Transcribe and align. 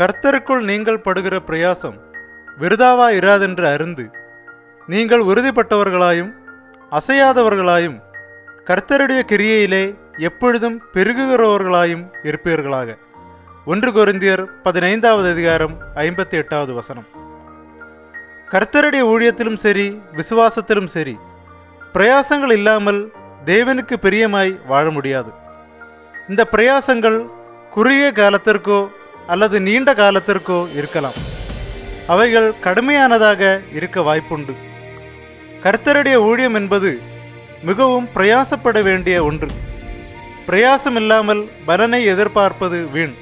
கர்த்தருக்குள் 0.00 0.62
நீங்கள் 0.68 1.00
படுகிற 1.00 1.38
பிரயாசம் 1.46 1.96
விருதாவா 2.58 3.06
இராதென்று 3.16 3.64
அறிந்து 3.70 4.04
நீங்கள் 4.86 5.22
உறுதிப்பட்டவர்களாயும் 5.22 6.30
அசையாதவர்களாயும் 6.98 7.96
கர்த்தருடைய 8.68 9.20
கிரியையிலே 9.32 9.82
எப்பொழுதும் 10.16 10.76
பெருகுகிறவர்களாயும் 10.94 12.04
இருப்பீர்களாக. 12.22 12.88
ஒன்று 13.64 13.90
குருந்தியர் 13.90 14.42
பதினைந்தாவது 14.62 15.30
அதிகாரம் 15.30 15.74
ஐம்பத்தி 15.94 16.36
எட்டாவது 16.42 16.72
வசனம். 16.72 17.06
கர்த்தருடைய 18.52 19.02
ஊழியத்திலும் 19.12 19.60
சரி 19.64 20.00
விசுவாசத்திலும் 20.16 20.90
சரி 20.96 21.16
பிரயாசங்கள் 21.94 22.52
இல்லாமல் 22.52 23.12
தேவனுக்கு 23.44 23.98
பிரியமாய் 24.06 24.66
வாழ 24.66 24.90
முடியாது. 24.90 25.30
இந்த 26.28 26.46
பிரயாசங்கள் 26.52 27.20
குறுகிய 27.70 28.12
காலத்திற்கோ 28.12 28.80
அல்லது 29.32 29.56
நீண்ட 29.66 29.90
காலத்திற்கோ 30.00 30.58
இருக்கலாம். 30.78 31.18
அவைகள் 32.12 32.48
கடுமையானதாக 32.66 33.42
இருக்க 33.78 34.00
வாய்ப்புண்டு. 34.08 34.54
கர்த்தருடைய 35.64 36.16
ஊழியம் 36.28 36.56
என்பது 36.60 36.90
மிகவும் 37.68 38.06
பிரயாசப்பட 38.14 38.78
வேண்டிய 38.88 39.16
ஒன்று. 39.28 39.48
பிரயாசம் 40.48 40.96
இல்லாமல் 41.00 41.42
பலனை 41.68 42.00
எதிர்பார்ப்பது 42.12 42.78
வீண். 42.94 43.14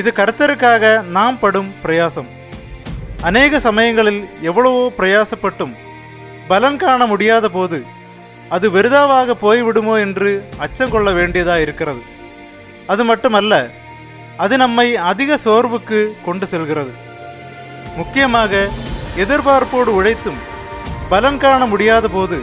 இது 0.00 0.10
கர்த்தருக்காக 0.18 0.84
நாம் 1.16 1.38
படும் 1.44 1.70
பிரயாசம். 1.84 2.28
அநேக 3.28 3.60
சமயங்களில் 3.68 4.20
எவ்வளவோ 4.50 4.84
பிரயாசப்பட்டும் 4.98 5.74
பலன் 6.50 6.78
காண 6.82 7.00
முடியாத 7.12 7.46
போது 7.56 7.78
அது 8.56 8.66
வெறுதாவாக 8.76 9.34
போய்விடுமோ 9.42 9.94
என்று 10.06 10.30
அச்சம் 10.64 10.92
கொள்ள 10.94 11.08
வேண்டியதாக 11.18 11.64
இருக்கிறது. 11.66 12.02
அது 12.92 13.02
மட்டுமல்ல 13.10 13.54
அது 14.42 14.54
நம்மை 14.62 14.86
அதிக 15.10 15.38
சோர்வுக்கு 15.44 15.98
கொண்டு 16.26 16.46
செல்கிறது. 16.52 16.92
முக்கியமாக 17.98 18.62
எதிர்பார்ப்போடு 19.22 19.90
உழைத்தும் 19.98 20.40
பலன் 21.12 21.40
காண 21.42 21.60
முடியாத 21.72 22.08
போது 22.16 22.38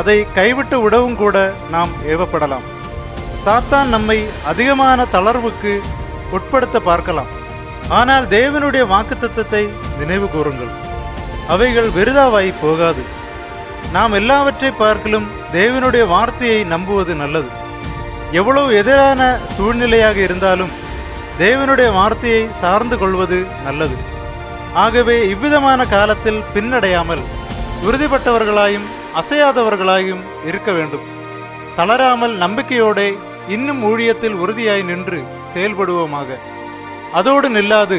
அதை 0.00 0.16
கைவிட்டு 0.38 0.76
விடவும் 0.82 1.18
கூட 1.22 1.36
நாம் 1.74 1.92
ஏவப்படலாம். 2.12 2.66
சாத்தான் 3.44 3.88
நம்மை 3.94 4.18
அதிகமான 4.50 5.06
தளர்வுக்கு 5.14 5.72
உட்படுத்த 6.36 6.78
பார்க்கலாம். 6.88 7.30
ஆனால் 7.98 8.26
தேவனுடைய 8.36 8.82
வாக்குத்தத்தத்தை 8.94 9.62
நினைவு 10.00 10.26
கூறுங்கள். 10.34 10.72
அவைகள் 11.54 11.88
வெறுதாவாய் 11.98 12.50
போகாது. 12.64 13.02
நாம் 13.96 14.16
எல்லாவற்றை 14.20 14.70
பார்க்கலும் 14.82 15.30
தேவனுடைய 15.58 16.04
வார்த்தையை 16.14 16.60
நம்புவது 16.74 17.12
நல்லது. 17.22 17.50
எவ்வளவு 18.40 18.70
எதிரான 18.80 19.22
சூழ்நிலையாக 19.54 20.16
இருந்தாலும் 20.26 20.74
தேவனுடைய 21.40 21.88
வார்த்தையை 21.98 22.44
சார்ந்து 22.60 22.96
கொள்வது 22.98 23.38
நல்லது. 23.66 23.96
ஆகவே 24.84 25.16
இவ்விதமான 25.34 25.80
காலத்தில் 25.92 26.40
பின்னடையாமல் 26.54 27.22
உறுதிப்பட்டவர்களாயும் 27.86 28.86
அசையாதவர்களாயும் 29.20 30.22
இருக்க 30.48 30.70
வேண்டும். 30.78 31.06
தளராமல் 31.76 32.34
நம்பிக்கையோட 32.44 33.00
இன்னும் 33.56 33.82
ஊழியத்தில் 33.90 34.36
உறுதியாய் 34.44 34.84
நின்று 34.90 35.18
செயல்படுவோமாக. 35.52 36.30
அதோடு 37.18 37.48
நில்லாது 37.56 37.98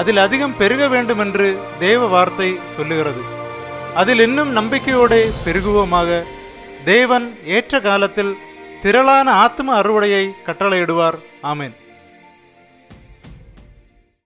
அதில் 0.00 0.20
அதிகம் 0.24 0.56
பெருக 0.60 0.82
வேண்டுமென்று 0.94 1.48
தேவ 1.84 2.00
வார்த்தை 2.14 2.48
சொல்லுகிறது. 2.76 3.22
அதில் 4.00 4.22
இன்னும் 4.26 4.52
நம்பிக்கையோடே 4.58 5.22
பெருகுவோமாக 5.44 6.20
தேவன் 6.92 7.26
ஏற்ற 7.56 7.80
காலத்தில் 7.88 8.32
திரளான 8.82 9.28
ஆத்ம 9.44 9.74
அறுவடையை 9.80 10.24
கட்டளையிடுவார். 10.46 11.18
ஆமேன். 11.52 11.76